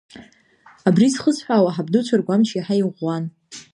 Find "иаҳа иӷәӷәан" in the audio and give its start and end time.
2.53-3.23